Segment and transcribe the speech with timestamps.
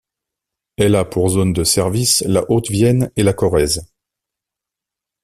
[0.77, 3.87] Elle a pour zone de service la Haute-Vienne et la Corrèze.